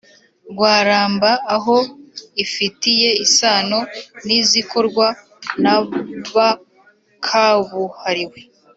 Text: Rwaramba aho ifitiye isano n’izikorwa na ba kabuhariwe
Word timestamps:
Rwaramba 0.51 1.31
aho 1.55 1.77
ifitiye 2.43 3.09
isano 3.25 3.79
n’izikorwa 4.25 5.07
na 5.63 5.75
ba 6.33 6.49
kabuhariwe 7.25 8.39